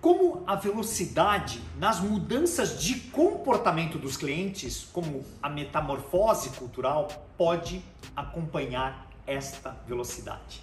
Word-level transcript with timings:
como 0.00 0.44
a 0.46 0.54
velocidade 0.54 1.60
nas 1.78 2.00
mudanças 2.00 2.80
de 2.80 2.94
comportamento 3.10 3.98
dos 3.98 4.16
clientes, 4.16 4.88
como 4.92 5.24
a 5.42 5.48
metamorfose 5.48 6.50
cultural, 6.50 7.08
pode 7.36 7.82
acompanhar 8.14 9.10
esta 9.26 9.76
velocidade. 9.86 10.62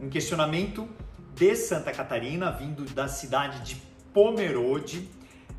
Um 0.00 0.08
questionamento 0.08 0.88
de 1.34 1.54
Santa 1.54 1.92
Catarina, 1.92 2.50
vindo 2.50 2.84
da 2.86 3.08
cidade 3.08 3.60
de 3.60 3.76
Pomerode, 4.12 5.08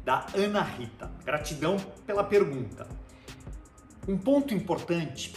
da 0.04 0.26
Ana 0.36 0.62
Rita. 0.62 1.10
Gratidão 1.24 1.78
pela 2.06 2.24
pergunta. 2.24 2.88
Um 4.08 4.18
ponto 4.18 4.54
importante 4.54 5.34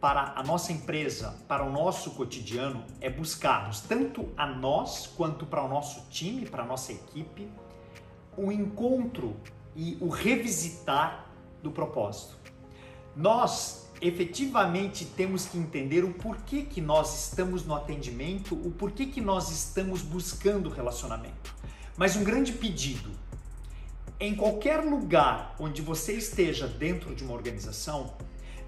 para 0.00 0.32
a 0.34 0.42
nossa 0.42 0.72
empresa, 0.72 1.36
para 1.46 1.62
o 1.62 1.70
nosso 1.70 2.12
cotidiano, 2.12 2.84
é 3.00 3.10
buscarmos 3.10 3.80
tanto 3.82 4.28
a 4.36 4.46
nós 4.46 5.06
quanto 5.06 5.44
para 5.44 5.62
o 5.62 5.68
nosso 5.68 6.08
time, 6.08 6.46
para 6.46 6.62
a 6.62 6.66
nossa 6.66 6.92
equipe, 6.92 7.46
o 8.36 8.50
encontro 8.50 9.36
e 9.76 9.98
o 10.00 10.08
revisitar 10.08 11.26
do 11.62 11.70
propósito. 11.70 12.38
Nós 13.14 13.90
efetivamente 14.00 15.04
temos 15.04 15.44
que 15.44 15.58
entender 15.58 16.02
o 16.04 16.14
porquê 16.14 16.62
que 16.62 16.80
nós 16.80 17.26
estamos 17.26 17.66
no 17.66 17.74
atendimento, 17.74 18.54
o 18.54 18.70
porquê 18.70 19.04
que 19.04 19.20
nós 19.20 19.50
estamos 19.50 20.00
buscando 20.00 20.70
relacionamento. 20.70 21.54
Mas 21.98 22.16
um 22.16 22.24
grande 22.24 22.52
pedido, 22.52 23.10
em 24.18 24.34
qualquer 24.34 24.82
lugar 24.82 25.54
onde 25.58 25.82
você 25.82 26.14
esteja 26.14 26.66
dentro 26.66 27.14
de 27.14 27.22
uma 27.22 27.34
organização, 27.34 28.14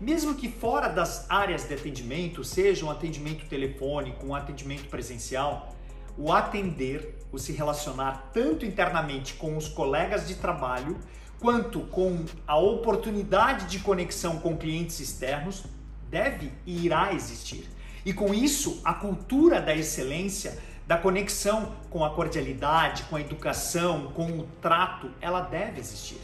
mesmo 0.02 0.34
que 0.34 0.48
fora 0.48 0.88
das 0.88 1.30
áreas 1.30 1.62
de 1.62 1.74
atendimento, 1.74 2.42
seja 2.42 2.84
um 2.84 2.90
atendimento 2.90 3.46
telefônico, 3.46 4.26
um 4.26 4.34
atendimento 4.34 4.88
presencial, 4.88 5.76
o 6.18 6.32
atender, 6.32 7.20
o 7.30 7.38
se 7.38 7.52
relacionar 7.52 8.30
tanto 8.32 8.66
internamente 8.66 9.34
com 9.34 9.56
os 9.56 9.68
colegas 9.68 10.26
de 10.26 10.34
trabalho, 10.34 10.98
quanto 11.38 11.82
com 11.82 12.24
a 12.48 12.58
oportunidade 12.58 13.66
de 13.66 13.78
conexão 13.78 14.40
com 14.40 14.56
clientes 14.56 14.98
externos, 14.98 15.64
deve 16.10 16.50
e 16.66 16.84
irá 16.84 17.14
existir. 17.14 17.70
E 18.04 18.12
com 18.12 18.34
isso, 18.34 18.80
a 18.84 18.92
cultura 18.92 19.60
da 19.60 19.72
excelência, 19.72 20.58
da 20.84 20.98
conexão 20.98 21.76
com 21.88 22.04
a 22.04 22.10
cordialidade, 22.10 23.04
com 23.04 23.14
a 23.14 23.20
educação, 23.20 24.10
com 24.14 24.26
o 24.26 24.48
trato, 24.60 25.12
ela 25.20 25.42
deve 25.42 25.78
existir. 25.78 26.20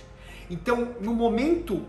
Então, 0.50 0.96
no 1.00 1.14
momento 1.14 1.86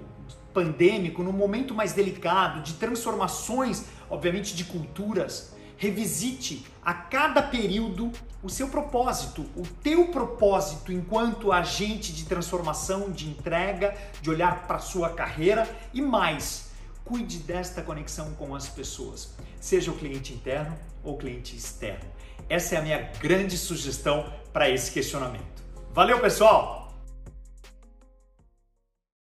pandêmico, 0.53 1.23
num 1.23 1.31
momento 1.31 1.73
mais 1.73 1.93
delicado, 1.93 2.61
de 2.61 2.73
transformações, 2.73 3.85
obviamente, 4.09 4.55
de 4.55 4.65
culturas, 4.65 5.53
revisite 5.77 6.65
a 6.83 6.93
cada 6.93 7.41
período 7.41 8.11
o 8.43 8.49
seu 8.49 8.69
propósito, 8.69 9.45
o 9.55 9.63
teu 9.81 10.07
propósito 10.07 10.91
enquanto 10.91 11.51
agente 11.51 12.13
de 12.13 12.25
transformação, 12.25 13.11
de 13.11 13.27
entrega, 13.27 13.95
de 14.21 14.29
olhar 14.29 14.67
para 14.67 14.77
a 14.77 14.81
sua 14.81 15.09
carreira 15.09 15.67
e 15.93 16.01
mais, 16.01 16.71
cuide 17.03 17.39
desta 17.39 17.81
conexão 17.81 18.33
com 18.33 18.55
as 18.55 18.69
pessoas, 18.69 19.33
seja 19.59 19.91
o 19.91 19.97
cliente 19.97 20.33
interno 20.33 20.77
ou 21.03 21.17
cliente 21.17 21.55
externo. 21.55 22.05
Essa 22.47 22.75
é 22.75 22.77
a 22.77 22.81
minha 22.81 23.11
grande 23.19 23.57
sugestão 23.57 24.31
para 24.53 24.69
esse 24.69 24.91
questionamento. 24.91 25.63
Valeu, 25.93 26.19
pessoal! 26.19 26.78